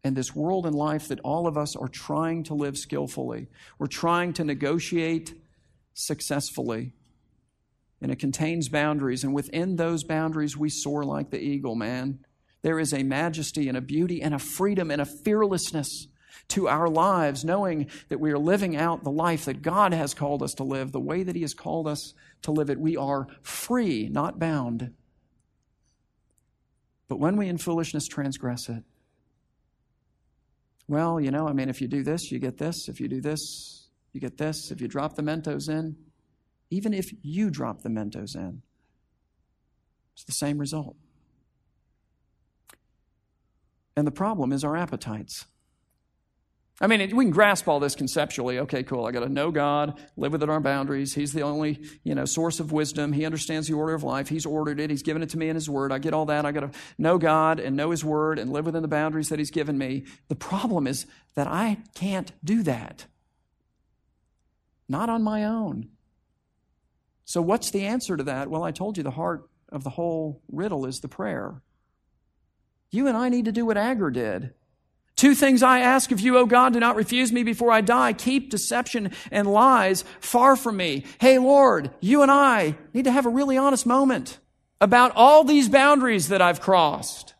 [0.01, 3.47] and this world and life that all of us are trying to live skillfully.
[3.77, 5.33] We're trying to negotiate
[5.93, 6.93] successfully.
[8.01, 9.25] And it contains boundaries.
[9.25, 12.24] And within those boundaries, we soar like the eagle, man.
[12.65, 16.07] There is a majesty and a beauty and a freedom and a fearlessness
[16.47, 20.41] to our lives, knowing that we are living out the life that God has called
[20.41, 22.79] us to live, the way that He has called us to live it.
[22.79, 24.95] We are free, not bound.
[27.07, 28.81] But when we in foolishness transgress it,
[30.87, 32.89] well, you know, I mean, if you do this, you get this.
[32.89, 34.71] If you do this, you get this.
[34.71, 35.97] If you drop the Mentos in,
[36.71, 38.63] even if you drop the Mentos in,
[40.15, 40.95] it's the same result.
[43.95, 45.45] And the problem is our appetites.
[46.81, 48.59] I mean, we can grasp all this conceptually.
[48.59, 49.05] Okay, cool.
[49.05, 51.13] I got to know God, live within our boundaries.
[51.13, 53.13] He's the only, you know, source of wisdom.
[53.13, 54.27] He understands the order of life.
[54.27, 54.89] He's ordered it.
[54.89, 55.93] He's given it to me in His Word.
[55.93, 56.45] I get all that.
[56.45, 59.39] I got to know God and know His Word and live within the boundaries that
[59.39, 60.03] He's given me.
[60.27, 63.05] The problem is that I can't do that.
[64.89, 65.87] Not on my own.
[67.23, 68.49] So, what's the answer to that?
[68.49, 71.61] Well, I told you the heart of the whole riddle is the prayer.
[72.95, 74.53] You and I need to do what Agur did.
[75.17, 78.13] Two things I ask of you, O God, do not refuse me before I die.
[78.13, 81.05] Keep deception and lies far from me.
[81.19, 84.39] Hey, Lord, you and I need to have a really honest moment
[84.79, 87.33] about all these boundaries that I've crossed,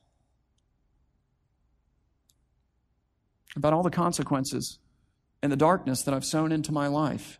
[3.55, 4.79] about all the consequences
[5.41, 7.39] and the darkness that I've sown into my life,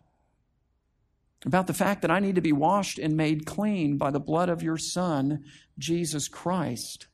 [1.44, 4.48] about the fact that I need to be washed and made clean by the blood
[4.48, 5.44] of your Son,
[5.78, 7.08] Jesus Christ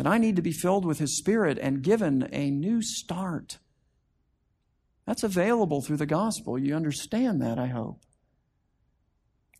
[0.00, 3.58] that I need to be filled with His Spirit and given a new start.
[5.06, 6.58] That's available through the gospel.
[6.58, 8.00] You understand that, I hope.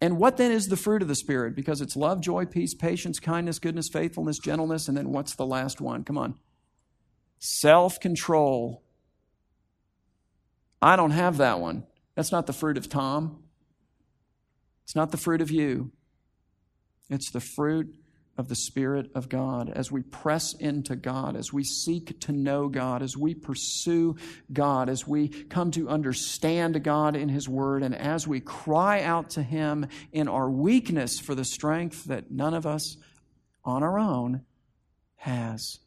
[0.01, 1.55] And what then is the fruit of the Spirit?
[1.55, 5.79] Because it's love, joy, peace, patience, kindness, goodness, faithfulness, gentleness, and then what's the last
[5.79, 6.05] one?
[6.05, 6.37] Come on.
[7.39, 8.83] Self control.
[10.81, 11.85] I don't have that one.
[12.15, 13.43] That's not the fruit of Tom.
[14.85, 15.93] It's not the fruit of you.
[17.11, 17.95] It's the fruit
[18.41, 22.69] of the Spirit of God, as we press into God, as we seek to know
[22.69, 24.17] God, as we pursue
[24.53, 29.31] God, as we come to understand God in His Word, and as we cry out
[29.31, 32.97] to Him in our weakness for the strength that none of us
[33.63, 34.41] on our own
[35.17, 35.79] has.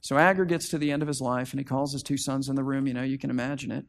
[0.00, 2.48] So Agur gets to the end of his life and he calls his two sons
[2.48, 2.86] in the room.
[2.86, 3.84] You know, you can imagine it.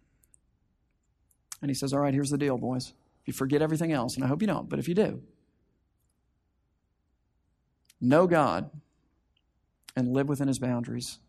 [1.62, 2.94] And he says, All right, here's the deal, boys.
[3.22, 5.22] If you forget everything else, and I hope you don't, but if you do,
[8.02, 8.70] know God,
[9.96, 11.20] and live within his boundaries.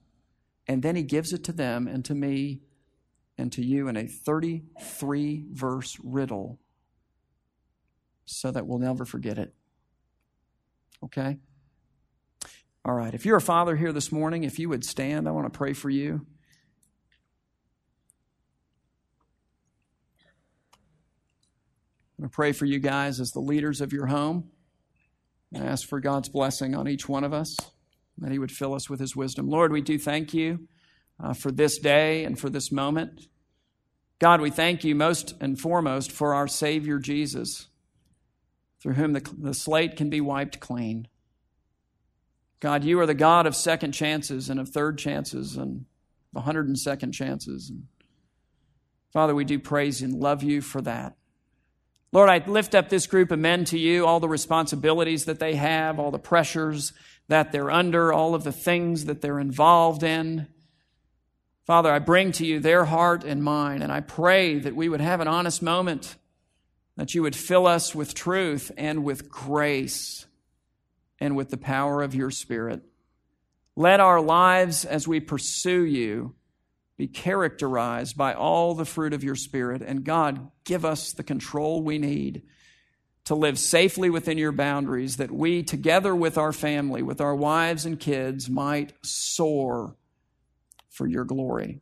[0.66, 2.61] And then he gives it to them and to me
[3.37, 6.59] and to you in a 33 verse riddle
[8.25, 9.55] so that we'll never forget it.
[11.03, 11.39] Okay?
[12.85, 13.12] All right.
[13.12, 15.73] If you're a father here this morning, if you would stand, I want to pray
[15.73, 16.27] for you.
[22.18, 24.51] I'm going to pray for you guys as the leaders of your home.
[25.55, 27.57] I ask for God's blessing on each one of us,
[28.18, 29.48] that He would fill us with His wisdom.
[29.48, 30.68] Lord, we do thank you
[31.22, 33.26] uh, for this day and for this moment.
[34.18, 37.68] God, we thank you most and foremost for our Savior Jesus,
[38.80, 41.09] through whom the, the slate can be wiped clean.
[42.61, 45.86] God, you are the God of second chances and of third chances and
[46.36, 47.70] 102nd chances.
[47.70, 47.86] And
[49.12, 51.16] Father, we do praise and love you for that.
[52.12, 55.54] Lord, I lift up this group of men to you, all the responsibilities that they
[55.54, 56.92] have, all the pressures
[57.28, 60.48] that they're under, all of the things that they're involved in.
[61.64, 65.00] Father, I bring to you their heart and mine, and I pray that we would
[65.00, 66.16] have an honest moment,
[66.96, 70.26] that you would fill us with truth and with grace
[71.20, 72.82] and with the power of your Spirit.
[73.76, 76.34] Let our lives as we pursue you
[77.01, 79.80] be characterized by all the fruit of your Spirit.
[79.80, 82.42] And God, give us the control we need
[83.24, 87.86] to live safely within your boundaries, that we, together with our family, with our wives
[87.86, 89.96] and kids, might soar
[90.90, 91.80] for your glory.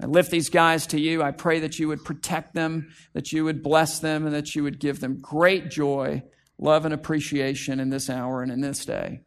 [0.00, 1.20] I lift these guys to you.
[1.20, 4.62] I pray that you would protect them, that you would bless them, and that you
[4.62, 6.22] would give them great joy,
[6.56, 9.22] love, and appreciation in this hour and in this day.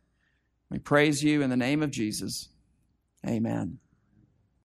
[0.70, 2.48] We praise you in the name of Jesus.
[3.28, 3.80] Amen.